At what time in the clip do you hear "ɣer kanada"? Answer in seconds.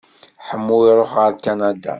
1.19-1.89